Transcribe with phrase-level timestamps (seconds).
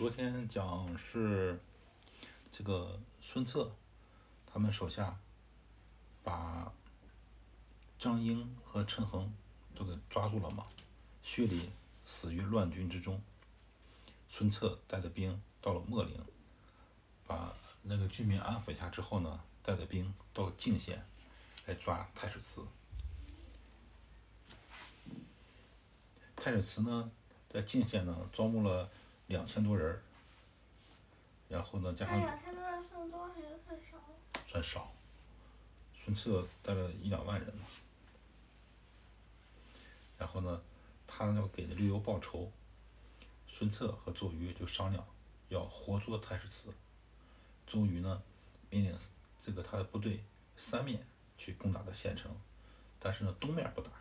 [0.00, 1.60] 昨天讲是
[2.50, 3.70] 这个孙策，
[4.46, 5.20] 他们手下
[6.22, 6.72] 把
[7.98, 9.30] 张英和陈恒
[9.74, 10.66] 都给抓住了嘛，
[11.22, 11.68] 薛礼
[12.02, 13.20] 死于乱军之中。
[14.30, 16.24] 孙策带着兵到了秣陵，
[17.26, 21.04] 把那个居民安抚一下之后呢，带着兵到泾县
[21.66, 22.66] 来抓太史慈。
[26.34, 27.10] 太史慈呢，
[27.50, 28.88] 在泾县呢招募了
[29.30, 30.02] 两千多人儿，
[31.48, 33.96] 然后呢加上两千多人算多还是算少？
[34.48, 34.92] 算少，
[36.04, 37.62] 孙策带了一两万人嘛。
[40.18, 40.60] 然后呢，
[41.06, 42.50] 他要给绿油报仇，
[43.46, 45.06] 孙策和周瑜就商量
[45.48, 46.74] 要活捉太史慈。
[47.68, 48.20] 周瑜呢，
[48.68, 48.98] 命令
[49.40, 50.24] 这个他的部队
[50.56, 51.06] 三面
[51.38, 52.34] 去攻打的县城，
[52.98, 53.92] 但是呢东面不打，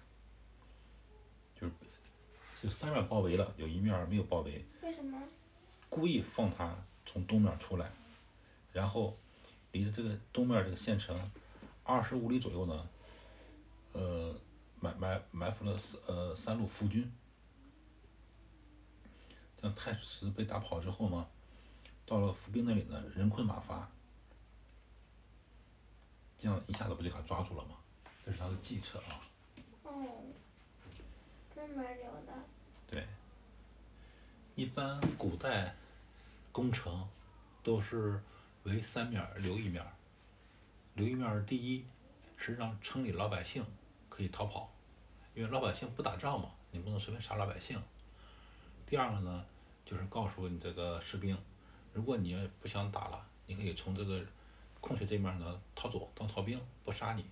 [1.53, 1.73] 就是
[2.61, 5.17] 这三面包围了，有一面没有包围，为什么？
[5.87, 7.89] 故意放他从东面出来，
[8.73, 9.17] 然后
[9.71, 11.31] 离着这个东面这个县城
[11.83, 12.89] 二十五里左右呢，
[13.93, 14.35] 呃，
[14.79, 17.09] 埋埋埋伏了三呃三路伏军。
[19.61, 21.27] 像太史慈被打跑之后呢，
[22.05, 23.89] 到了伏兵那里呢，人困马乏，
[26.37, 27.75] 这样一下子不就给他抓住了吗？
[28.25, 29.21] 这是他的计策啊。
[29.83, 30.05] 哦，
[31.59, 32.33] 这么溜的。
[32.87, 33.05] 对，
[34.55, 35.75] 一般古代
[36.53, 37.05] 攻城
[37.61, 38.21] 都是
[38.63, 39.85] 围三面留一面。
[40.93, 41.85] 留一面，第一
[42.37, 43.65] 是让城里老百姓
[44.07, 44.71] 可以逃跑，
[45.33, 47.81] 因为老百姓不打仗嘛，你不能随便杀老百姓。
[48.85, 49.45] 第二个呢，
[49.85, 51.37] 就是告诉你这个士兵，
[51.93, 54.25] 如果你不想打了，你可以从这个
[54.79, 57.25] 空缺这面呢逃走，当逃兵，不杀你。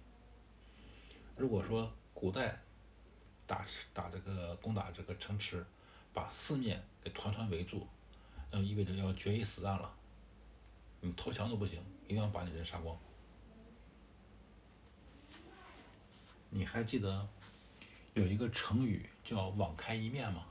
[1.37, 2.59] 如果说古代
[3.47, 5.65] 打打这个攻打这个城池，
[6.13, 7.87] 把四面给团团围住，
[8.51, 9.95] 那意味着要决一死战了。
[10.99, 12.95] 你投降都不行，一定要把你人杀光。
[16.49, 17.27] 你还记得
[18.13, 20.45] 有一个成语叫“网开一面”吗？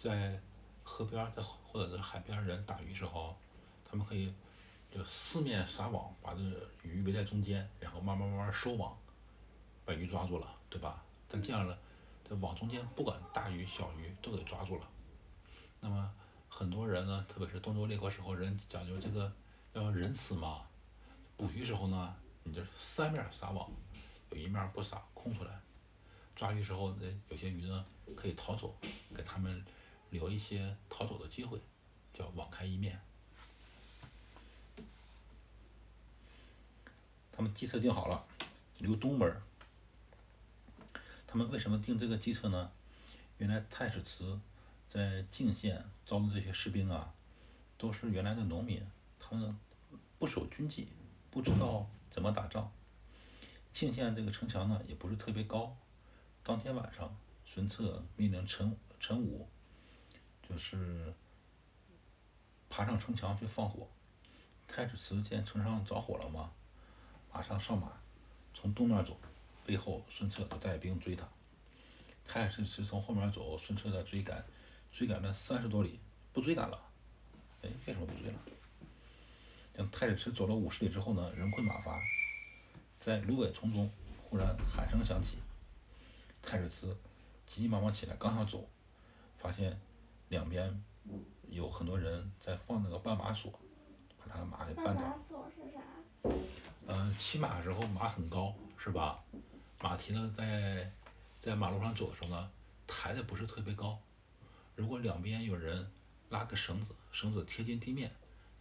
[0.00, 0.40] 在
[0.84, 3.36] 河边儿，在或者是海边儿人打鱼时候，
[3.84, 4.32] 他们可以
[4.90, 6.40] 就四面撒网，把这
[6.82, 8.96] 鱼围在中间，然后慢慢慢慢收网，
[9.88, 11.02] 把鱼抓住了，对吧？
[11.30, 11.74] 但这样呢，
[12.28, 14.86] 这网中间不管大鱼小鱼都给抓住了。
[15.80, 16.12] 那么
[16.46, 19.32] 很多人呢，特别是东周列国时候，人讲究这个
[19.72, 20.66] 要仁慈嘛，
[21.38, 23.70] 捕鱼时候呢，你就三面撒网，
[24.28, 25.58] 有一面不撒，空出来。
[26.36, 27.82] 抓鱼时候，那有些鱼呢
[28.14, 28.76] 可以逃走，
[29.14, 29.64] 给他们
[30.10, 31.58] 留一些逃走的机会，
[32.12, 33.00] 叫网开一面。
[37.32, 38.22] 他们计策定好了，
[38.76, 39.34] 留东门。
[41.30, 42.72] 他们为什么定这个计策呢？
[43.36, 44.40] 原来太史慈
[44.88, 47.12] 在泾县招的这些士兵啊，
[47.76, 48.82] 都是原来的农民，
[49.20, 49.54] 他们
[50.18, 50.88] 不守军纪，
[51.30, 52.72] 不知道怎么打仗。
[53.74, 55.76] 泾县这个城墙呢，也不是特别高。
[56.42, 57.14] 当天晚上，
[57.44, 59.46] 孙策命令陈陈武，
[60.48, 61.12] 就是
[62.70, 63.86] 爬上城墙去放火。
[64.66, 66.50] 太史慈见城上着火了嘛，
[67.30, 67.92] 马上上马，
[68.54, 69.20] 从东面走，
[69.68, 71.28] 背后孙策就带兵追他。
[72.26, 74.42] 太史慈从后面走，孙策在追赶，
[74.90, 76.00] 追赶了三十多里，
[76.32, 76.80] 不追赶了。
[77.60, 78.38] 哎，为什么不追了？
[79.74, 82.00] 等太史慈走了五十里之后呢，人困马乏，
[82.98, 83.90] 在芦苇丛中
[84.22, 85.36] 忽然喊声响起。
[86.40, 86.96] 太史慈
[87.46, 88.66] 急急忙忙起来，刚想走，
[89.36, 89.78] 发现
[90.30, 90.82] 两边
[91.50, 93.52] 有很多人在放那个绊马索，
[94.16, 94.92] 把他的马给绊倒。
[94.94, 95.82] 绊马索是啥？
[96.86, 99.22] 嗯，骑马的时候马很高，是吧？
[99.80, 100.90] 马蹄呢在
[101.40, 102.50] 在马路上走的时候呢，
[102.86, 103.96] 抬的不是特别高。
[104.74, 105.88] 如果两边有人
[106.30, 108.10] 拉个绳子，绳子贴近地面，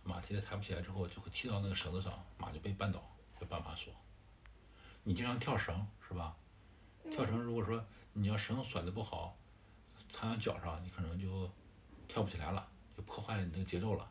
[0.03, 3.01] 马蹄子抬不起来之后，就会踢到那个绳子上，马就被绊倒，
[3.41, 3.91] 就绊马索。
[5.03, 6.35] 你经常跳绳是吧？
[7.09, 9.35] 跳绳如果说你要绳子甩的不好，
[10.09, 11.49] 缠到脚上，你可能就
[12.07, 14.07] 跳不起来了，就破坏了你这个节奏了。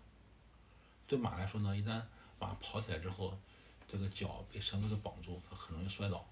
[1.06, 2.02] 对马来说呢，一旦
[2.41, 3.38] 马跑起来之后，
[3.87, 6.26] 这个脚被绳子给绑住，它很容易摔倒。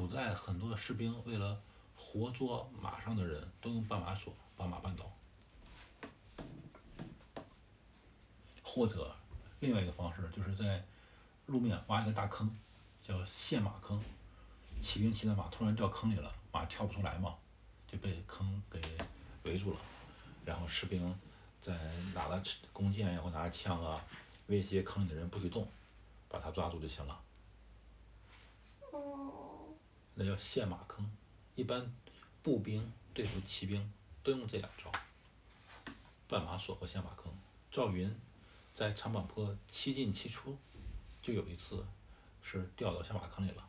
[0.00, 1.60] 古代很多士兵为了
[1.94, 5.12] 活捉马上的人，都用绊马索把马绊倒，
[8.62, 9.14] 或者
[9.58, 10.82] 另外一个方式就是在
[11.44, 12.50] 路面挖一个大坑，
[13.06, 14.02] 叫陷马坑。
[14.80, 17.36] 骑兵骑的马突然掉坑里了，马跳不出来嘛，
[17.86, 18.80] 就被坑给
[19.42, 19.78] 围住了。
[20.46, 21.14] 然后士兵
[21.60, 21.78] 在
[22.14, 24.02] 拿着弓箭呀或拿着枪啊，
[24.46, 25.68] 威胁坑里的人不许动，
[26.26, 27.20] 把他抓住就行了。
[30.20, 31.10] 哦，那叫陷马坑。
[31.56, 31.90] 一般
[32.42, 33.90] 步兵对付骑兵
[34.22, 34.92] 都用这两招：
[36.28, 37.32] 绊马索和陷马坑。
[37.70, 38.14] 赵云
[38.74, 40.58] 在长坂坡七进七出，
[41.22, 41.82] 就有一次
[42.42, 43.66] 是掉到下马坑里了，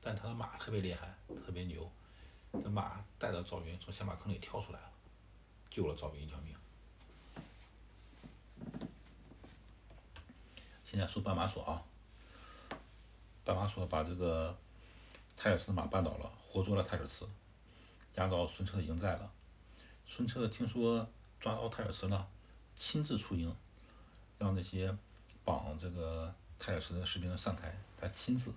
[0.00, 1.12] 但他的马特别厉害，
[1.44, 1.90] 特别牛，
[2.52, 4.92] 这马带着赵云从下马坑里跳出来了，
[5.70, 6.54] 救了赵云一条命。
[10.84, 11.82] 现在说绊马索啊，
[13.44, 14.56] 绊马索把这个
[15.36, 17.28] 太史慈的马绊倒了，活捉了太史慈，
[18.14, 19.30] 押到孙策营寨了。
[20.06, 21.08] 孙策听说
[21.40, 22.28] 抓到太史慈了，
[22.76, 23.54] 亲自出营，
[24.38, 24.96] 让那些
[25.44, 28.52] 绑这个太史慈的士兵散开，他亲自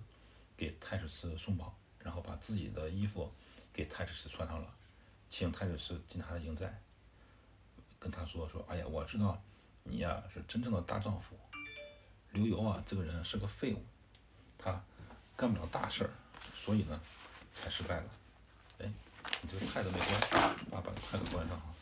[0.56, 3.30] 给太史慈松绑，然后把自己的衣服
[3.72, 4.74] 给太史慈穿上了，
[5.28, 6.80] 请太史慈进他的营寨，
[7.98, 9.42] 跟他说说，哎呀，我知道
[9.82, 11.34] 你呀是真正的大丈夫。
[12.32, 13.82] 刘繇啊，这个人是个废物，
[14.58, 14.84] 他
[15.34, 16.10] 干不了大事儿，
[16.54, 17.00] 所以呢，
[17.54, 18.10] 才失败了。
[18.80, 18.92] 哎，
[19.42, 20.20] 你这个 pad 没关，
[20.70, 21.74] 爸把 pad 关上啊。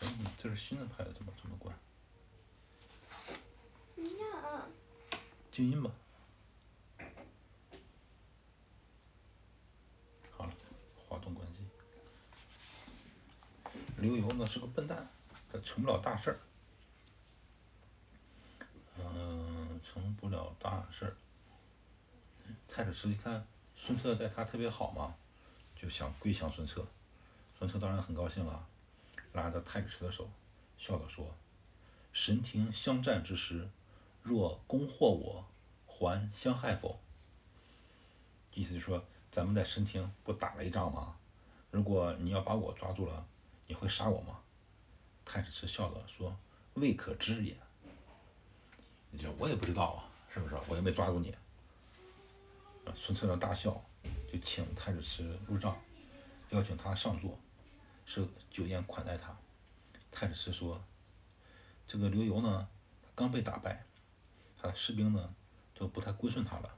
[0.00, 1.74] 哎，你这是新的 pad，怎么怎么关？
[4.18, 4.66] 呀，
[5.50, 5.90] 静音吧。
[10.36, 10.52] 好了，
[11.08, 11.66] 滑动关机。
[13.98, 15.08] 刘游呢是个笨蛋。
[15.52, 16.40] 他成不了大事儿，
[18.96, 21.16] 嗯，成不了大事儿。
[22.68, 23.46] 太史慈一看
[23.76, 25.14] 孙策待他特别好嘛，
[25.74, 26.86] 就想归降孙策。
[27.58, 28.66] 孙策当然很高兴了，
[29.32, 30.28] 拉着太史慈的手，
[30.76, 31.34] 笑着说
[32.12, 33.68] ：“神庭相战之时，
[34.22, 35.44] 若攻获我，
[35.86, 37.00] 还相害否？”
[38.52, 41.16] 意思就是说，咱们在神庭不打了一仗吗？
[41.70, 43.26] 如果你要把我抓住了，
[43.66, 44.40] 你会杀我吗？
[45.24, 46.36] 太史慈笑着说
[46.74, 47.56] ：“未可知也。”
[49.10, 50.56] 你说我也不知道啊，是不是？
[50.66, 51.34] 我又没抓住你。
[52.96, 53.84] 孙策大笑，
[54.32, 55.76] 就请太史慈入帐，
[56.50, 57.38] 邀请他上座，
[58.06, 59.36] 设酒宴款待他。
[60.10, 60.82] 太史慈说
[61.86, 62.68] ：“这个刘繇呢，
[63.14, 63.84] 刚被打败，
[64.56, 65.34] 他的士兵呢
[65.74, 66.74] 都不太归顺他了。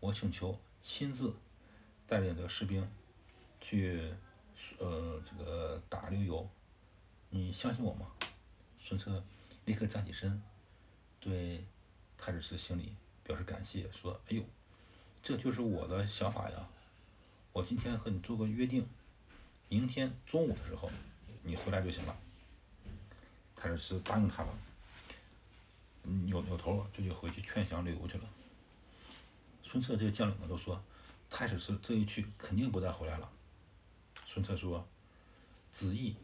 [0.00, 1.34] 我请求亲自
[2.06, 2.88] 带领这个士兵
[3.60, 4.14] 去，
[4.78, 6.46] 呃，这个打刘繇。”
[7.28, 8.06] 你相信我吗？
[8.78, 9.22] 孙策
[9.64, 10.40] 立刻站起身，
[11.20, 11.62] 对
[12.18, 14.42] 太史慈行礼，表示感谢，说：“哎呦，
[15.22, 16.68] 这就是我的想法呀！
[17.52, 18.86] 我今天和你做个约定，
[19.68, 20.90] 明天中午的时候
[21.42, 22.16] 你回来就行了。”
[23.54, 24.58] 太史慈答应他了，
[26.02, 28.24] 扭扭头就去回去劝降刘繇去了。
[29.62, 30.82] 孙策这些将领呢都说
[31.30, 33.30] ：“太史慈这一去肯定不再回来了。”
[34.26, 34.86] 孙策说
[35.72, 36.16] ：“子义。”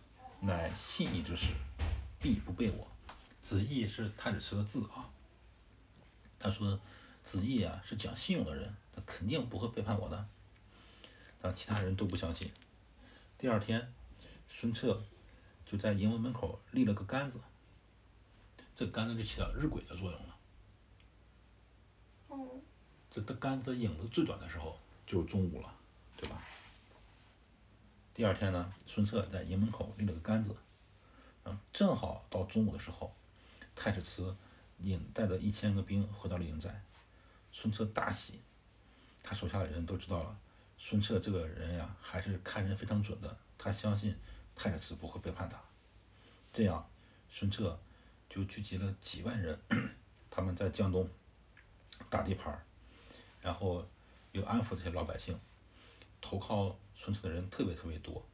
[0.45, 1.53] 乃信义之士，
[2.19, 2.89] 必不背我。
[3.41, 5.09] 子义是太史慈的字啊。
[6.43, 6.79] 他说
[7.23, 10.27] ：“子义啊，是讲信用的人，他肯定不会背叛我的。”
[11.41, 12.51] 但其他人都不相信。
[13.39, 13.93] 第二天，
[14.49, 15.03] 孙策
[15.65, 17.41] 就在营门门口立了个杆子，
[18.75, 20.37] 这杆子就起到日晷的作用了。
[23.11, 25.75] 这这杆子影子最短的时候就是中午了，
[26.17, 26.43] 对吧？
[28.15, 30.57] 第二天呢，孙策在营门口立了个杆子，
[31.45, 33.15] 嗯，正好到中午的时候，
[33.75, 34.35] 太史慈
[34.83, 36.83] 引带着一千个兵回到了营寨，
[37.53, 38.41] 孙策大喜，
[39.23, 40.39] 他手下的人都知道了，
[40.79, 44.15] 孙策这个人呀，还是看人非常准的，他相信
[44.55, 45.61] 太史慈不会背叛他，
[46.53, 46.89] 这样，
[47.31, 47.79] 孙策
[48.29, 49.59] 就聚集了几万人，
[50.31, 51.09] 他们在江东
[52.11, 52.65] 打地盘
[53.41, 53.87] 然后
[54.33, 55.39] 又安抚这些老百姓，
[56.21, 56.77] 投靠。
[56.95, 58.25] 孙策的人特别特别多，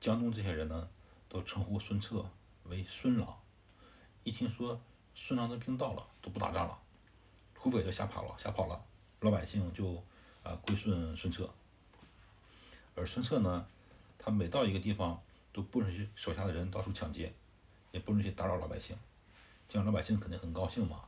[0.00, 0.88] 江东这些人呢，
[1.28, 2.24] 都称呼孙策
[2.64, 3.40] 为孙郎。
[4.22, 4.80] 一听说
[5.20, 6.78] 孙郎的兵到了，都不打仗了，
[7.52, 8.82] 土匪就吓跑了，吓跑了，
[9.20, 10.02] 老百姓就
[10.42, 11.50] 啊归顺孙策。
[12.94, 13.66] 而孙策呢，
[14.16, 15.20] 他每到一个地方，
[15.52, 17.34] 都不允许手下的人到处抢劫，
[17.90, 18.96] 也不允许打扰老百姓，
[19.68, 21.02] 这样老百姓肯定很高兴嘛，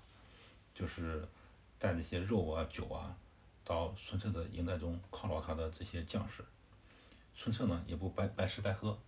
[0.75, 1.27] 就是
[1.79, 3.17] 带那些肉啊酒啊，
[3.65, 6.45] 到孙策的营寨中犒劳他的这些将士。
[7.35, 8.99] 孙策呢也不白白吃白喝，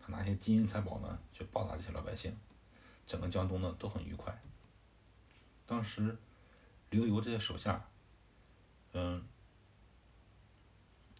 [0.00, 2.36] 他拿些金银财宝呢去报答这些老百姓，
[3.10, 4.40] 整个江东呢都很愉快。
[5.66, 6.16] 当时
[6.90, 7.84] 刘繇这些手下，
[8.92, 9.20] 嗯，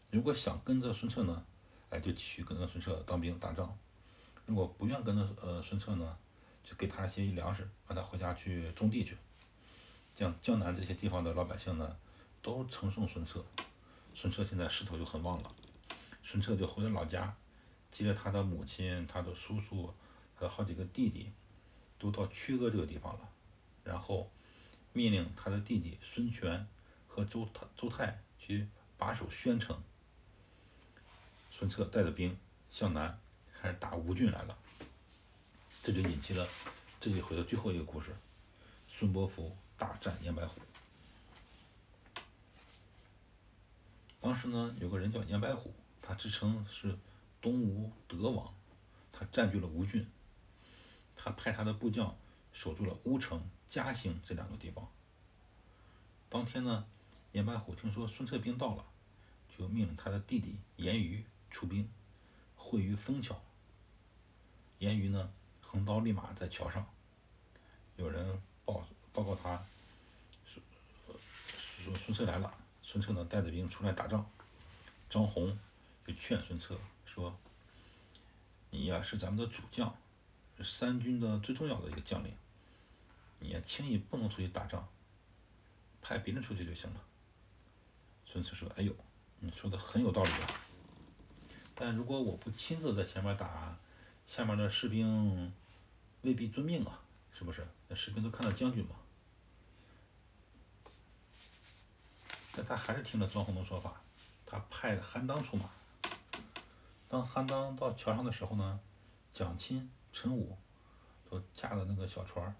[0.09, 1.45] 如果想跟着孙策呢，
[1.89, 3.67] 哎就继续跟着孙策当兵打仗；
[4.47, 6.17] 如果不愿跟着呃孙策呢，
[6.63, 9.19] 就给他一些粮食，让他回家去种地去。
[10.15, 11.97] 江江南这些地方的老百姓呢，
[12.41, 13.45] 都称颂孙策。
[14.15, 15.53] 孙策现在势头就很旺了。
[16.23, 17.35] 孙策就回了老家，
[17.91, 19.93] 接着他的母亲、他的叔叔，
[20.37, 21.33] 还有好几个弟弟，
[22.01, 23.29] 都到曲阿这个地方了。
[23.85, 24.29] 然后
[24.93, 26.67] 命令他的弟弟孙权
[27.07, 28.67] 和周周泰去
[28.99, 29.81] 把守宣城，
[31.51, 32.37] 孙策带着兵
[32.71, 33.21] 向南，
[33.61, 34.59] 开始打吴郡来了。
[35.83, 36.49] 这就引起了
[37.01, 38.15] 这一回的最后一个故事：
[38.89, 40.61] 孙伯符大战严白虎。
[44.21, 46.99] 当时呢，有个人叫严白虎，他自称是
[47.41, 48.55] 东吴德王，
[49.11, 50.07] 他占据了吴郡，
[51.23, 52.17] 他派他的部将
[52.51, 54.89] 守住了乌城、嘉兴这两个地方。
[56.31, 56.87] 当天呢，
[57.33, 58.87] 严白虎听说孙策兵到了，
[59.55, 61.87] 就命令他的弟弟严虞出兵，
[62.57, 63.39] 会于枫桥。
[64.79, 66.87] 严虞呢，横刀立马在桥上，
[67.97, 69.63] 有人报报告他，
[70.47, 70.63] 说
[71.85, 72.55] 说孙策来了。
[72.83, 74.25] 孙策呢，带着兵出来打仗。
[75.11, 75.59] 张宏
[76.07, 77.37] 就劝孙策说
[78.71, 79.95] ：“你呀是咱们的主将，
[80.65, 82.35] 三军的最重要的一个将领，
[83.39, 84.89] 你轻易不能出去打仗，
[86.03, 87.01] 派别人出去就行了。”
[88.27, 88.95] 孙策说：“哎呦，
[89.41, 90.47] 你说的很有道理啊！
[91.75, 93.77] 但如果我不亲自在前面打，
[94.27, 95.53] 下面的士兵
[96.23, 97.01] 未必遵命啊，
[97.33, 97.67] 是不是？
[97.89, 98.97] 那士兵都看到将军嘛。”
[102.53, 104.01] 但他还是听了张宏的说法，
[104.45, 105.71] 他派韩当出马。
[107.09, 108.79] 当韩当到桥上的时候呢，
[109.33, 110.57] 蒋钦、陈武
[111.29, 112.55] 都驾着那个小船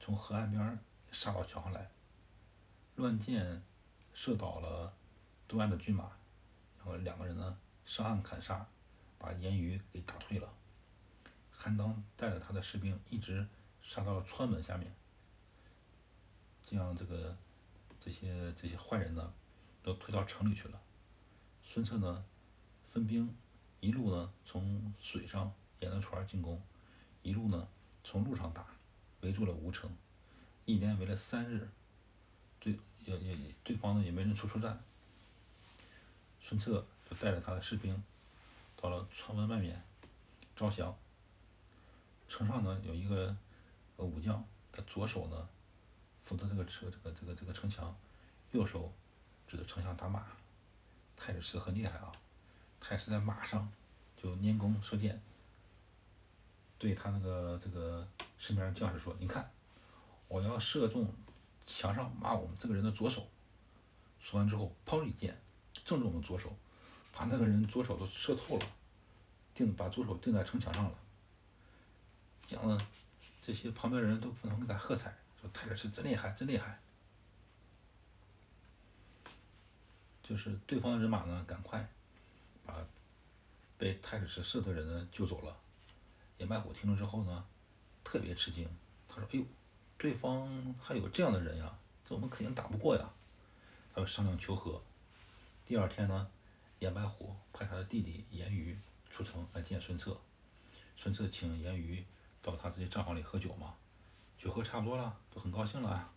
[0.00, 0.78] 从河岸边
[1.10, 1.90] 杀到桥上来，
[2.96, 3.62] 乱箭
[4.12, 4.92] 射倒了
[5.46, 6.04] 对岸的军马，
[6.78, 8.66] 然后两个人呢上岸砍杀，
[9.18, 10.52] 把严虞给打退了。
[11.50, 13.46] 韩当带着他的士兵一直
[13.82, 14.92] 杀到了川门下面，
[16.64, 17.36] 将这个。
[18.04, 19.32] 这些这些坏人呢，
[19.80, 20.80] 都退到城里去了。
[21.62, 22.24] 孙策呢，
[22.90, 23.32] 分兵
[23.78, 26.60] 一路呢从水上沿着船进攻，
[27.22, 27.68] 一路呢
[28.04, 28.66] 从路上打，
[29.20, 29.90] 围住了吴城，
[30.64, 31.68] 一连围了三日，
[32.60, 34.80] 对也也对方呢也没人出出战。
[36.42, 38.02] 孙策就带着他的士兵，
[38.76, 39.82] 到了川门外面
[40.56, 40.96] 招降。
[42.28, 43.36] 城上呢有一个
[43.96, 45.48] 武将，他左手呢。
[46.24, 47.94] 扶着这个车，这个这个这个城墙，
[48.52, 48.92] 右手
[49.48, 50.24] 指着城墙打马。
[51.16, 52.12] 太史慈很厉害啊，
[52.80, 53.68] 太史在马上
[54.16, 55.20] 就拈弓射箭，
[56.82, 58.04] 对他那个这个
[58.38, 59.48] 身边将士说：“你看，
[60.26, 61.06] 我要射中
[61.64, 63.24] 墙上骂我们这个人的左手。”
[64.18, 65.40] 说完之后，砰一箭，
[65.84, 66.52] 正中了左手，
[67.12, 68.66] 把那个人左手都射透了，
[69.54, 70.94] 定把左手定在城墙上了。
[72.48, 72.76] 讲了，
[73.46, 75.16] 这些旁边的人都纷纷给他喝彩。
[75.40, 76.80] 说太史慈真厉害，真厉害。
[80.20, 81.88] 就是对方的人马呢，赶快
[82.66, 82.74] 把
[83.78, 85.56] 被太史慈射的人呢救走了。
[86.42, 87.44] 严白虎听了之后呢，
[88.02, 88.68] 特别吃惊。
[89.08, 89.44] 他说：“哎呦，
[89.96, 93.08] 对方还有这样的人呀，这我们肯定打不过呀。”
[93.94, 94.82] 他就商量求和。
[95.64, 96.28] 第二天呢，
[96.80, 98.76] 严白虎派他的弟弟严虞
[99.08, 100.20] 出城来见孙策。
[100.96, 102.04] 孙策请严虞
[102.42, 103.76] 到他这些账房里喝酒嘛。
[104.36, 106.10] 酒喝差不多了，都很高兴了。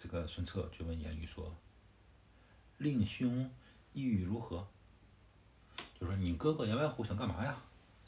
[0.00, 1.54] 这个孙策就问严虞说
[2.78, 3.48] ：“令兄
[3.92, 4.66] 意欲如何？”
[6.00, 7.56] 就说你哥哥严白虎想干嘛呀？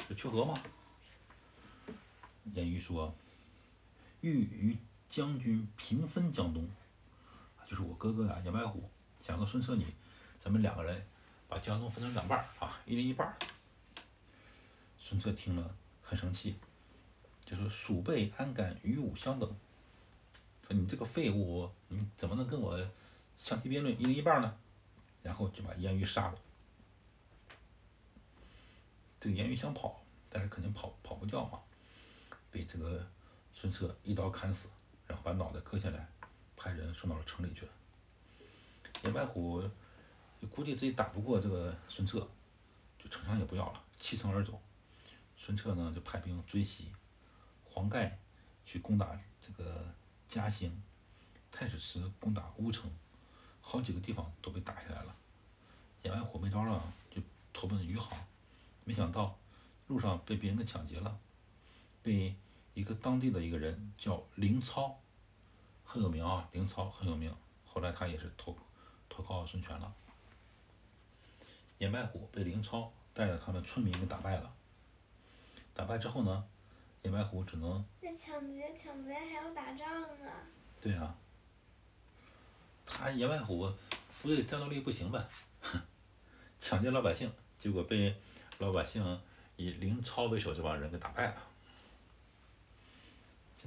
[0.09, 0.61] 是求和吗？
[2.45, 3.15] 严虞说
[4.21, 4.77] ：“欲与
[5.09, 6.69] 将军平分江东。”
[7.67, 8.91] 就是我哥哥呀，严白虎
[9.25, 9.87] 想和孙策你，
[10.41, 11.07] 咱们两个人
[11.49, 13.37] 把江东分成两半啊，一人一半。
[14.99, 16.57] 孙策听了很生气。
[17.45, 19.57] 就说鼠辈安敢与吾相等？
[20.67, 22.79] 说你这个废物，你怎么能跟我
[23.39, 24.57] 相提并论，一人一半呢？
[25.23, 26.39] 然后就把严虞杀了。
[29.19, 31.61] 这个严虞想跑，但是肯定跑跑不掉嘛，
[32.51, 33.07] 被这个
[33.53, 34.69] 孙策一刀砍死，
[35.07, 36.09] 然后把脑袋割下来，
[36.57, 37.73] 派人送到了城里去了。
[39.05, 39.63] 严白虎
[40.51, 42.29] 估计自己打不过这个孙策，
[42.99, 44.61] 就城墙也不要了，弃城而走。
[45.37, 46.93] 孙策呢，就派兵追袭。
[47.65, 48.19] 黄盖
[48.67, 49.87] 去攻打这个
[50.29, 50.83] 嘉兴，
[51.51, 52.91] 太史慈攻打乌城，
[53.61, 55.15] 好几个地方都被打下来了。
[56.03, 58.19] 严白虎没招了，就投奔余杭，
[58.85, 59.39] 没想到
[59.87, 61.19] 路上被别人给抢劫了，
[62.03, 62.35] 被
[62.75, 64.99] 一个当地的一个人叫林超，
[65.85, 67.35] 很有名啊，林超很有名。
[67.65, 68.57] 后来他也是投
[69.09, 69.93] 投靠孙权了。
[71.79, 74.53] 严白虎被林超带着他们村民给打败了。
[75.75, 76.45] 打败之后呢？
[77.03, 77.85] 严白虎只能。
[78.01, 80.43] 那抢劫抢劫还要打仗啊！
[80.81, 81.15] 对啊。
[82.85, 83.73] 他严白虎，
[84.21, 85.27] 不对，战斗力不行呗，
[86.61, 88.15] 抢劫老百姓，结果被
[88.59, 89.23] 老百姓
[89.57, 91.50] 以林超为首这帮人给打败了。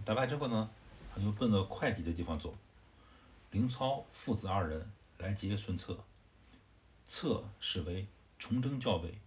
[0.06, 0.70] 打败之后呢，
[1.14, 2.54] 他就奔着会稽的地方走。
[3.52, 6.04] 凌超父子二人来接孙策，
[7.08, 8.08] 策是为
[8.40, 9.20] 崇祯校尉，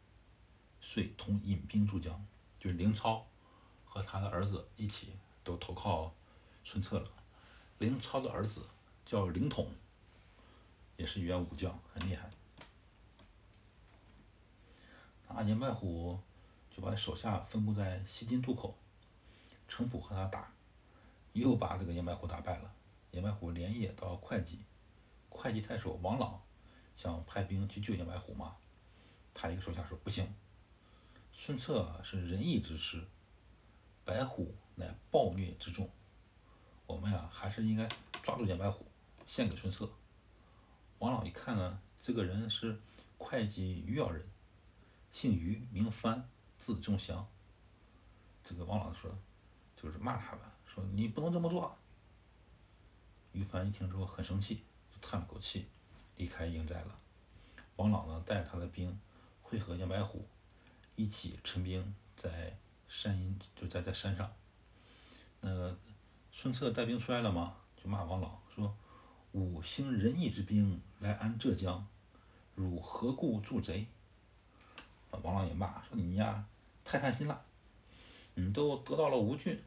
[0.80, 2.26] 遂同引兵助将，
[2.58, 3.24] 就是凌超
[3.84, 5.12] 和他的儿子一起
[5.44, 6.12] 都投靠
[6.64, 7.08] 孙策了。
[7.78, 8.66] 凌超的儿子
[9.04, 9.70] 叫凌统，
[10.96, 12.28] 也是一员武将，很厉害。
[15.28, 16.18] 那严白虎
[16.74, 18.76] 就把手下分布在西津渡口，
[19.68, 20.50] 程普和他打，
[21.40, 22.72] 又把这个严白虎打败了。
[23.12, 24.58] 严白虎连夜到会稽，
[25.30, 26.42] 会稽太守王朗
[26.96, 28.56] 想派兵去救严白虎嘛，
[29.32, 30.26] 他一个手下说不行，
[31.32, 33.06] 孙策是仁义之师，
[34.04, 35.88] 白虎乃暴虐之众，
[36.86, 37.88] 我们呀还是应该
[38.22, 38.84] 抓住严白虎，
[39.26, 39.88] 献给孙策。
[40.98, 42.78] 王朗一看呢，这个人是
[43.18, 44.26] 会稽余姚人。
[45.12, 46.28] 姓余，名帆，
[46.58, 47.26] 字仲祥。
[48.44, 49.10] 这个王朗说，
[49.76, 51.76] 就是骂他吧，说你不能这么做。
[53.32, 55.66] 于凡一听之后很生气，就叹了口气，
[56.16, 56.98] 离开营寨了。
[57.76, 58.98] 王朗呢，带着他的兵
[59.42, 60.26] 会合杨白虎，
[60.94, 62.56] 一起陈兵在
[62.88, 64.32] 山阴，就在在山上。
[65.42, 65.78] 那个
[66.32, 68.74] 孙策带兵出来了嘛，就骂王朗说
[69.32, 71.86] ：“吾兴仁义之兵来安浙江，
[72.54, 73.86] 汝何故助贼？”
[75.22, 76.46] 王朗也骂说：“你呀，
[76.84, 77.45] 太贪心了！
[78.38, 79.58] 你都得到了吴郡，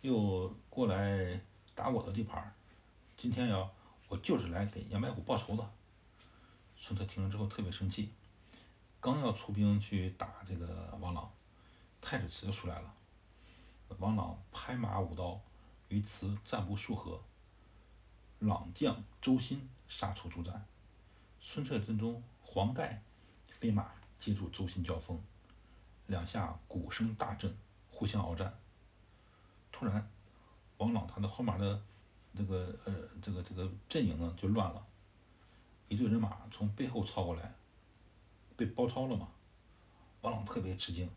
[0.00, 1.40] 又过来
[1.76, 2.52] 打我的地盘
[3.16, 3.70] 今天呀，
[4.08, 5.70] 我就是来给杨白虎报仇的。”
[6.76, 8.10] 孙策听了之后特别生气，
[9.00, 11.30] 刚要出兵去打这个王朗，
[12.00, 12.92] 太史慈就出来了。
[13.98, 15.40] 王朗拍马舞刀，
[15.88, 17.22] 与慈战不数合，
[18.40, 20.66] 朗将周新杀出助战。
[21.40, 23.00] 孙策阵中黄盖
[23.46, 23.92] 飞马。
[24.18, 25.16] 接住周信交锋，
[26.08, 27.56] 两下鼓声大震，
[27.98, 28.56] 互相鏖战。
[29.72, 30.08] 突然，
[30.76, 31.82] 王朗他的后面的
[32.36, 34.86] 这个呃这个这个阵营呢就乱了，
[35.88, 37.52] 一队人马从背后抄过来，
[38.56, 39.26] 被包抄了嘛。
[40.20, 41.10] 王朗特别吃惊，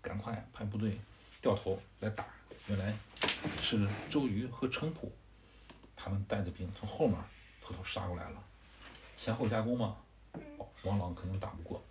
[0.00, 0.98] 赶快派部队
[1.42, 2.24] 掉头来打。
[2.68, 2.96] 原来
[3.60, 5.12] 是周瑜和程普
[5.94, 7.18] 他们带着兵从后面
[7.60, 8.42] 偷偷杀过来了，
[9.14, 9.98] 前后夹攻嘛，
[10.84, 11.82] 王朗肯定打不过。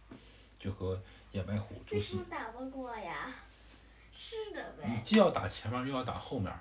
[0.59, 0.99] 就和
[1.33, 3.31] 严白虎、周什么打不过呀？
[4.17, 4.89] 是的呗。
[4.89, 6.51] 你既要打前面，又要打后面。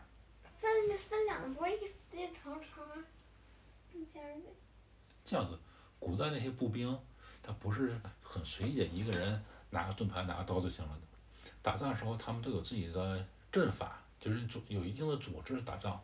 [0.60, 1.72] 分分两波，一
[2.12, 2.84] 一层层，
[5.24, 5.58] 这样子，
[5.98, 6.96] 古代那些步兵，
[7.42, 11.50] 他不是很随意，一个人拿个盾牌、拿个刀就行了的。
[11.62, 15.98] 打仗的时候，他们都有自己的阵法，就是组有一定的组织打仗。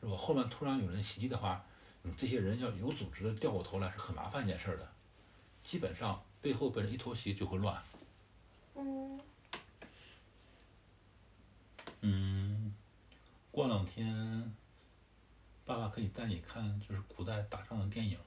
[0.00, 1.62] 如果后面突然有人袭击的话，
[2.02, 4.92] 你这些人要有组织的掉过头来，是很麻烦一件事的。
[5.62, 6.22] 基本上。
[6.42, 7.82] 背后被人一偷袭就会乱。
[8.76, 9.20] 嗯。
[12.00, 12.74] 嗯，
[13.50, 14.54] 过两天，
[15.64, 18.18] 爸爸可以带你看，就是古代打仗的电影。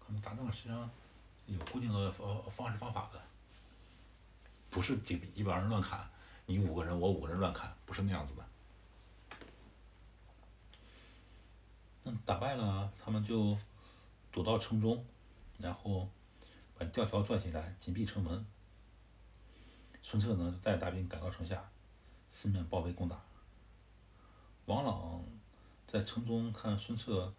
[0.00, 0.90] 他们打仗实际上
[1.46, 3.20] 有固定的方方式方法的，
[4.70, 6.08] 不是几一帮人乱砍，
[6.46, 8.46] 你五个人我五个人乱砍，不是那样子的。
[12.04, 13.58] 嗯，打败了他们就
[14.30, 15.04] 躲到城中，
[15.58, 16.08] 然后。
[16.78, 18.46] 把吊桥拽起来，紧闭城门。
[20.02, 21.66] 孙策呢，带大兵赶到城下，
[22.38, 23.18] 四面包围攻打。
[24.66, 25.24] 王朗
[25.88, 27.32] 在城中看孙策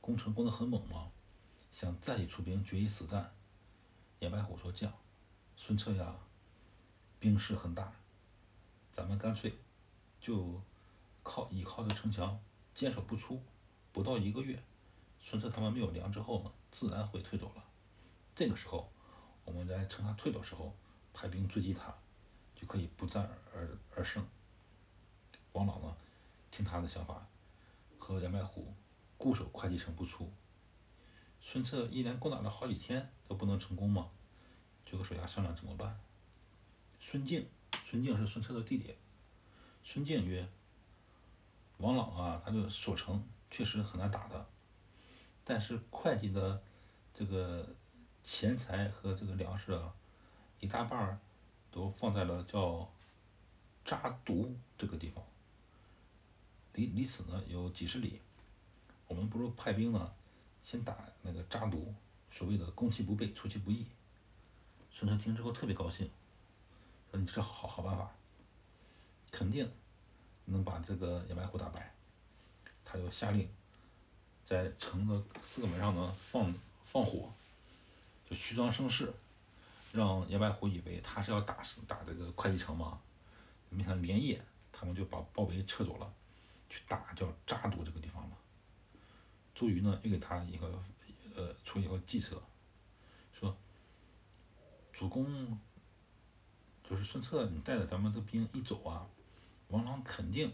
[0.00, 1.12] 攻城攻得很猛嘛，
[1.70, 3.32] 想再起出兵决一死战。
[4.18, 4.92] 严白虎说：“这样，
[5.56, 6.16] 孙策呀，
[7.20, 7.92] 兵势很大，
[8.92, 9.56] 咱们干脆
[10.20, 10.60] 就
[11.22, 12.36] 靠依靠这城墙
[12.74, 13.40] 坚守不出，
[13.92, 14.60] 不到一个月，
[15.20, 17.62] 孙策他们没有粮之后呢，自然会退走了。”
[18.34, 18.90] 这个时候，
[19.44, 20.76] 我们在趁他退走时候
[21.14, 21.94] 派兵追击他，
[22.56, 24.26] 就可以不战而而胜。
[25.52, 25.96] 王朗呢，
[26.50, 27.26] 听他的想法，
[27.98, 28.74] 和严白虎
[29.18, 30.32] 固守会稽城不出。
[31.40, 34.10] 孙策一连攻打了好几天都不能成功嘛，
[34.84, 35.98] 就和手下商量怎么办。
[37.00, 37.48] 孙敬，
[37.86, 38.94] 孙敬是孙策的弟弟。
[39.82, 40.48] 孙敬曰
[41.78, 44.46] ：“王朗啊，他就守城确实很难打的，
[45.44, 46.62] 但是会稽的
[47.14, 47.66] 这个。”
[48.22, 49.94] 钱财和这个粮食啊，
[50.60, 51.18] 一大半儿
[51.70, 52.86] 都放在了叫
[53.82, 55.24] 扎毒这个地方，
[56.74, 58.20] 离离此呢有几十里。
[59.06, 60.12] 我们不如派兵呢，
[60.64, 61.92] 先打那个扎毒，
[62.30, 63.86] 所谓的攻其不备，出其不意。
[64.92, 66.08] 孙策听之后特别高兴，
[67.10, 68.10] 说你这好好办法，
[69.30, 69.68] 肯定
[70.44, 71.92] 能把这个严白虎打败。
[72.84, 73.48] 他就下令
[74.44, 76.54] 在城的四个门上呢放
[76.84, 77.32] 放火。
[78.28, 79.12] 就虚张声势，
[79.90, 83.00] 让严白虎以为他是要打打这个会稽城嘛，
[83.70, 86.12] 没想到连夜他们就把包围撤走了，
[86.70, 88.36] 去打叫扎都这个地方了。
[89.54, 90.82] 周瑜呢又给他一个
[91.36, 92.40] 呃出一个计策，
[93.38, 93.54] 说
[94.92, 95.58] 主公
[96.82, 99.06] 就是孙策，你带着咱们这兵一走啊，
[99.68, 100.50] 王朗肯定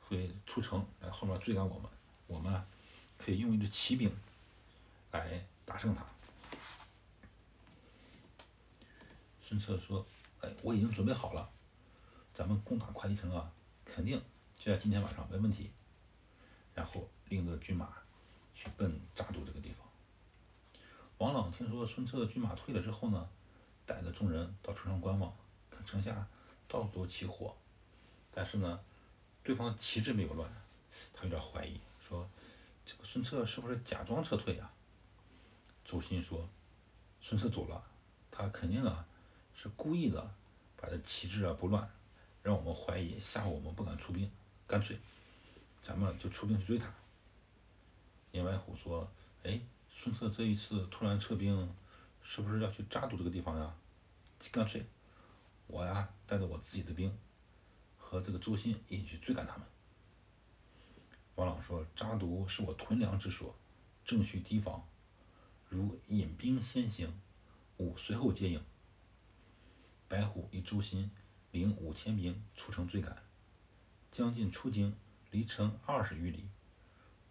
[0.00, 1.90] 会出城来后面追赶我们，
[2.26, 2.62] 我们
[3.16, 4.14] 可以用一支骑兵
[5.10, 6.06] 来打胜他。
[9.42, 10.06] 孙策说
[10.42, 11.50] ：“哎，我已经准备好了，
[12.34, 13.50] 咱们攻打会稽城啊，
[13.84, 14.22] 肯定
[14.58, 15.70] 就在今天晚上，没问题。”
[16.74, 17.92] 然后领着军马
[18.54, 19.86] 去奔扎都这个地方。
[21.18, 23.28] 王朗听说孙策的军马退了之后呢，
[23.86, 25.36] 带着众人到城上观望，
[25.70, 26.26] 看城下
[26.68, 27.56] 到处都起火，
[28.30, 28.80] 但是呢，
[29.42, 30.50] 对方旗帜没有乱，
[31.12, 32.28] 他有点怀疑，说
[32.84, 34.70] 这个孙策是不是假装撤退呀？
[35.84, 36.48] 周兴说，
[37.20, 37.84] 孙策走了，
[38.30, 39.04] 他肯定啊。
[39.60, 40.30] 是故意的，
[40.76, 41.90] 把这旗帜啊不乱，
[42.44, 44.30] 让我们怀疑，吓唬我们不敢出兵，
[44.68, 44.98] 干脆，
[45.82, 46.92] 咱们就出兵去追他。
[48.32, 49.10] 严白虎说
[49.42, 49.58] ：“哎，
[49.90, 51.74] 孙策这一次突然撤兵，
[52.22, 53.74] 是不是要去扎都这个地方呀？
[54.52, 54.84] 干脆，
[55.66, 57.16] 我呀带着我自己的兵，
[57.96, 59.66] 和这个周兴一起去追赶他们。”
[61.36, 63.56] 王朗说：“扎都是我屯粮之所，
[64.04, 64.86] 正需提防，
[65.70, 67.18] 如引兵先行，
[67.78, 68.62] 吾随后接应。”
[70.08, 71.10] 白虎与周兴
[71.52, 73.16] 领五千兵出城追赶，
[74.10, 74.94] 将近出京，
[75.30, 76.48] 离城二十余里，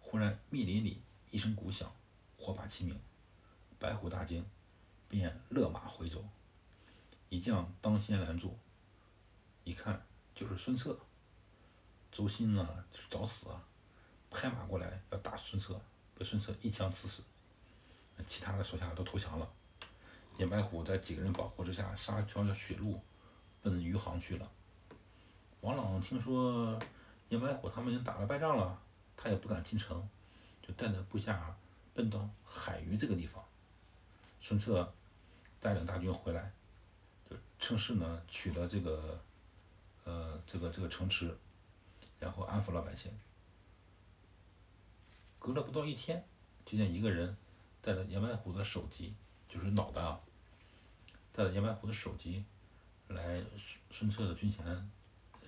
[0.00, 1.92] 忽然密林里一声鼓响，
[2.36, 2.98] 火把齐鸣，
[3.78, 4.44] 白虎大惊，
[5.08, 6.24] 便勒马回走。
[7.28, 8.56] 一将当先拦住，
[9.64, 10.98] 一看就是孙策。
[12.10, 13.62] 周兴呢就是找死啊，
[14.30, 15.78] 拍马过来要打孙策，
[16.16, 17.22] 被孙策一枪刺死。
[18.26, 19.48] 其他的手下都投降了。
[20.38, 23.00] 严白虎在几个人保护之下，杀条血路，
[23.60, 24.50] 奔余杭去了。
[25.68, 26.78] 王朗听说
[27.28, 28.80] 严白虎他们已经打了败仗了，
[29.18, 30.08] 他也不敢进城，
[30.62, 31.54] 就带着部下
[31.92, 33.44] 奔到海隅这个地方。
[34.40, 34.90] 孙策
[35.60, 36.50] 带领大军回来，
[37.28, 39.20] 就趁势呢取了这个，
[40.04, 41.36] 呃，这个这个城池，
[42.18, 43.12] 然后安抚老百姓。
[45.38, 46.24] 隔了不到一天，
[46.64, 47.36] 就见一个人
[47.82, 49.12] 带着严白虎的首级，
[49.50, 50.18] 就是脑袋啊。
[51.34, 52.42] 带着严白虎的首级，
[53.08, 53.44] 来
[53.90, 54.90] 孙孙策的军前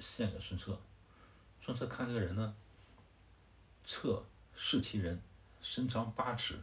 [0.01, 0.81] 献给孙策。
[1.61, 2.57] 孙策看这个人呢，
[3.85, 4.25] 策
[4.57, 5.21] 视其人，
[5.61, 6.61] 身长八尺，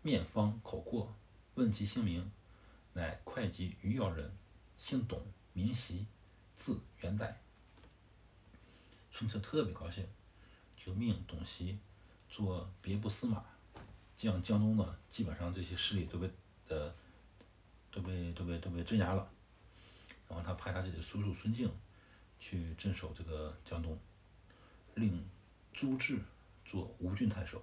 [0.00, 1.14] 面方口阔，
[1.54, 2.30] 问其姓名，
[2.92, 4.32] 乃会稽余姚人，
[4.78, 5.20] 姓董，
[5.52, 6.06] 名袭，
[6.56, 7.40] 字元代。
[9.10, 10.06] 孙策特别高兴，
[10.76, 11.78] 就命董袭
[12.28, 13.44] 做别部司马，
[14.16, 16.30] 这样江东呢，基本上这些势力都被
[16.68, 16.94] 呃。
[17.94, 19.30] 都被都被都被镇压了，
[20.26, 21.70] 然后他派他自己的叔叔孙敬
[22.42, 23.96] 去镇守这个江东，
[24.96, 25.24] 令
[25.72, 26.18] 朱治
[26.66, 27.62] 做吴郡太守。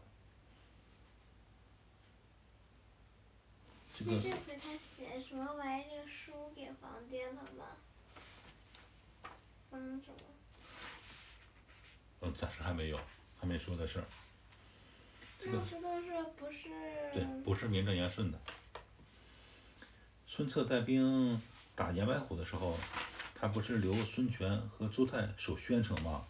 [3.93, 4.21] 这个。
[4.21, 7.65] 这回他写什么玩意儿书给皇帝了吗？
[9.71, 10.15] 嗯，什么？
[12.21, 12.97] 嗯，暂时还没有，
[13.37, 14.05] 还没说的事儿。
[15.37, 15.61] 这个。
[15.69, 16.69] 这都是不是？
[17.13, 18.39] 对，不是名正言顺的。
[20.25, 21.41] 孙策带兵
[21.75, 22.77] 打严白虎的时候，
[23.39, 26.27] 他不是留孙权和周泰守宣城吗？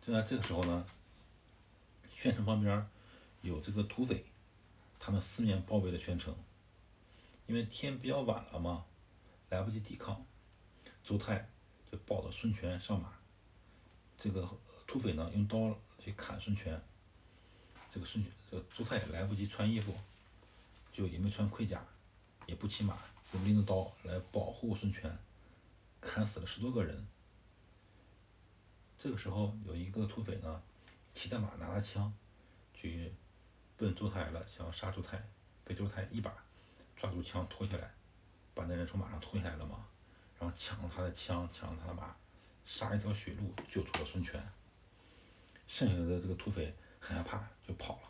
[0.00, 0.86] 就在这个时候呢，
[2.14, 2.86] 宣城旁边
[3.42, 4.24] 有这个土匪，
[5.00, 6.32] 他们四面包围了宣城。
[7.48, 8.84] 因为天比较晚了嘛，
[9.48, 10.24] 来不及抵抗，
[11.02, 11.48] 周泰
[11.90, 13.12] 就抱着孙权上马。
[14.16, 14.48] 这个
[14.86, 16.80] 土匪呢，用刀去砍孙权。
[17.92, 19.92] 这个孙权，这个周泰也来不及穿衣服，
[20.92, 21.84] 就也没穿盔甲。
[22.46, 22.96] 也不骑马，
[23.32, 25.18] 用拎着刀来保护孙权，
[26.00, 27.06] 砍死了十多个人。
[28.98, 30.62] 这个时候有一个土匪呢，
[31.12, 32.12] 骑着马拿着枪，
[32.74, 33.14] 去
[33.76, 35.22] 奔周泰来了，想要杀周泰，
[35.64, 36.32] 被周泰一把
[36.96, 37.94] 抓住枪拖下来，
[38.54, 39.86] 把那人从马上拖下来了嘛，
[40.38, 42.14] 然后抢了他的枪，抢了他的马，
[42.64, 44.42] 杀一条血路救出了孙权。
[45.66, 48.08] 剩下的这个土匪很害怕，就跑了。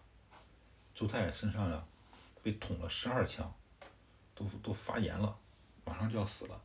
[0.94, 1.86] 周泰身上呀，
[2.42, 3.52] 被捅了十二枪。
[4.32, 5.38] 都都发炎了，
[5.84, 6.58] 马上就要死了。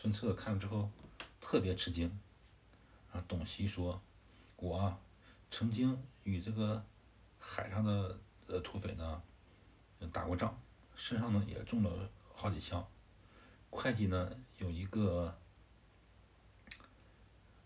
[0.00, 0.88] 孙策看了之后
[1.40, 2.20] 特别吃惊，
[3.10, 4.00] 啊，董袭说
[4.54, 4.96] ：“我啊
[5.50, 6.84] 曾经与这个
[7.40, 9.20] 海上的呃土匪呢
[10.12, 10.56] 打过仗，
[10.94, 12.86] 身上呢也中了好几枪。
[13.70, 15.36] 会计呢有一个，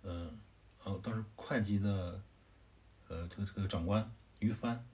[0.02, 0.40] 嗯，
[0.84, 2.22] 呃，当时会计的
[3.08, 4.88] 呃这个这个长官于帆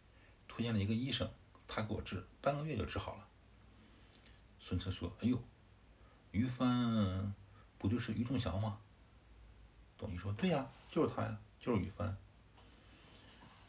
[0.48, 1.30] 推荐了一个医生，
[1.68, 3.28] 他给我治，半个月就治好了。”
[4.58, 5.40] 孙策说：“哎呦，
[6.30, 7.34] 于帆
[7.78, 8.78] 不就是于仲祥吗？”
[9.98, 12.16] 董翳说：“对呀，就是他呀，就是于帆。”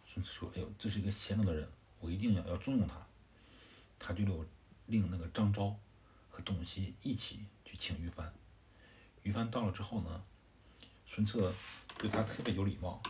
[0.06, 1.67] 孙策说：“哎呦，这是一个贤能的人，
[2.00, 2.95] 我一定要要重用他。”
[4.00, 4.24] 他就
[4.86, 5.78] 令那个张昭
[6.30, 8.34] 和董袭一起去请于帆。
[9.24, 10.24] 于帆到了之后呢，
[11.06, 11.54] 孙策
[11.98, 13.02] 对他特别有礼貌，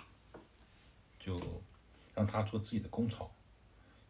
[1.19, 1.61] 就
[2.15, 3.29] 让他做自己的公曹，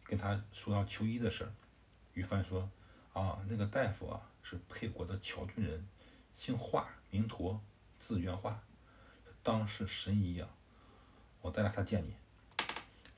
[0.06, 1.52] 跟他说要求医的事儿。
[2.14, 2.70] 于帆说
[3.12, 5.88] ：“啊，那个大夫啊，是沛国的谯郡人，
[6.36, 7.60] 姓华，名佗，
[8.00, 8.64] 字元化，
[9.44, 10.48] 当世神医呀。
[11.42, 12.16] 我带着他见你。”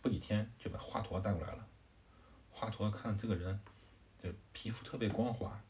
[0.01, 1.65] 不几天就把华佗带过来了。
[2.51, 3.57] 华佗看这个人，
[4.21, 5.61] 这皮肤特别光滑，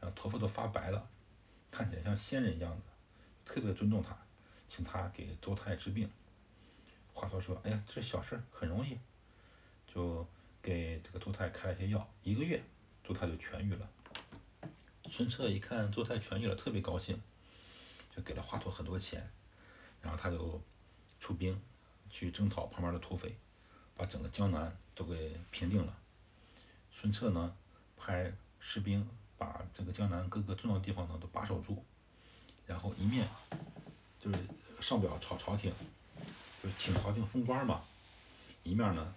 [0.00, 1.08] 然后头发都发白了，
[1.70, 2.82] 看起来像仙人一样子，
[3.44, 4.18] 特别尊重他，
[4.68, 6.10] 请他给周太治病。
[7.14, 8.98] 华佗说：“哎呀，这小事很容易。”
[9.86, 10.26] 就
[10.60, 12.60] 给这个周太开了些药，一个月，
[13.04, 13.88] 周太就痊愈了。
[15.10, 17.20] 孙策一看做太痊愈了，特别高兴，
[18.14, 19.30] 就给了华佗很多钱，
[20.02, 20.60] 然后他就
[21.20, 21.60] 出兵
[22.10, 23.36] 去征讨旁边的土匪。
[23.98, 25.96] 把整个江南都给平定了。
[26.92, 27.56] 孙策呢，
[27.96, 31.82] 派士兵把这个江南各个重要地方呢都把守住，
[32.66, 33.26] 然后一面
[34.20, 34.38] 就是
[34.82, 35.72] 上表朝朝廷，
[36.62, 37.80] 就请朝廷封官嘛；
[38.64, 39.14] 一面呢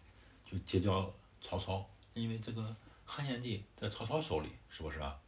[0.50, 2.74] 就结交曹操，因为这个
[3.06, 5.20] 汉献帝在曹操手里，是不是啊？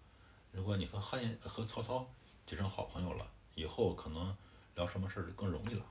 [0.51, 2.07] 如果你和汉献和曹操
[2.45, 4.35] 结成好朋友了，以后可能
[4.75, 5.85] 聊什么事儿更容易了。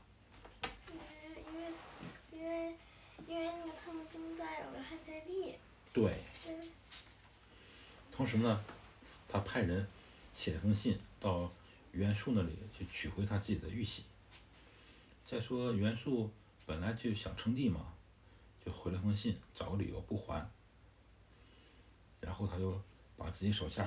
[2.33, 2.77] 因为
[3.27, 5.55] 那个他们中间有个汉献帝。
[5.93, 6.21] 对。
[8.13, 8.65] 同时呢，
[9.29, 9.87] 他派人
[10.35, 11.51] 写了封信到
[11.93, 14.05] 袁术那里去取回他自己的玉玺。
[15.25, 16.31] 再说袁术
[16.67, 17.95] 本来就想称帝嘛，
[18.65, 20.51] 就回了封信，找个理由不还。
[22.21, 22.79] 然后他就
[23.17, 23.87] 把自己手下。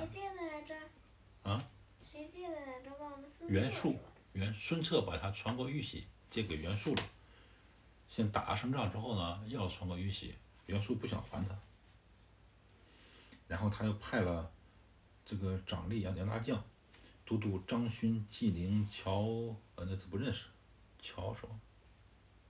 [1.44, 1.64] 啊？
[2.04, 2.92] 谁借的来着？
[2.98, 3.96] 忘了袁术，
[4.32, 7.02] 袁孙策把他传国玉玺借给袁术了。
[8.08, 10.34] 先打了胜仗之后呢，要传国玉玺，
[10.66, 11.58] 袁术不想还他，
[13.48, 14.50] 然后他又派了
[15.24, 16.62] 这个长吏杨杨大将、
[17.26, 19.22] 都督张勋、纪灵、乔
[19.74, 20.44] 呃那字不认识，
[21.02, 21.60] 乔什么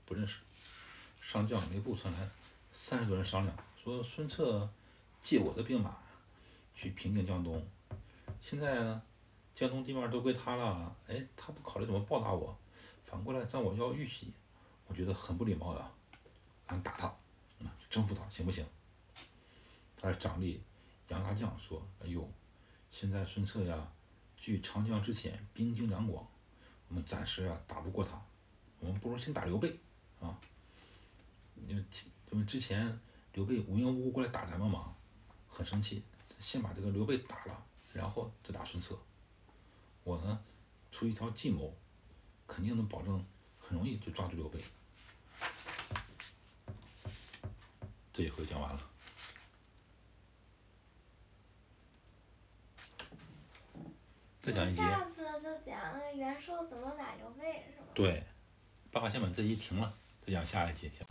[0.04, 0.40] 不认识，
[1.20, 2.28] 上将每部传来
[2.72, 4.68] 三十多人商量，说孙策
[5.22, 5.96] 借我的兵马
[6.74, 7.66] 去平定江东，
[8.44, 9.02] 现在呢
[9.54, 12.54] 江东地面都归他了，哎，他不考虑怎么报答我，
[13.02, 14.34] 反过来找我要玉玺。
[14.86, 15.90] 我觉得很不礼貌呀，
[16.66, 18.62] 俺打他，啊，征服他行不行？
[19.96, 20.58] 他的长吏
[21.08, 22.30] 杨大将说：“哎呦，
[22.90, 23.90] 现在孙策呀，
[24.36, 26.28] 据长江之险，兵精粮广，
[26.88, 28.22] 我们暂时啊打不过他，
[28.78, 29.74] 我们不如先打刘备，
[30.20, 30.38] 啊，
[31.66, 31.82] 因为
[32.30, 33.00] 因为之前
[33.32, 34.94] 刘备无缘无故过来打咱们嘛，
[35.48, 36.02] 很生气，
[36.38, 38.98] 先把这个刘备打了，然后再打孙策。
[40.02, 40.38] 我呢，
[40.92, 41.74] 出一条计谋，
[42.46, 43.24] 肯定能保证。”
[43.66, 44.62] 很容易就抓住刘备，
[48.12, 48.90] 这一回讲完了。
[54.42, 54.82] 再讲一节。
[54.82, 57.86] 下次就讲袁绍怎么打刘备，是吗？
[57.94, 58.22] 对，
[58.92, 59.94] 爸爸先把这一停了，
[60.26, 61.06] 再讲下一集，行。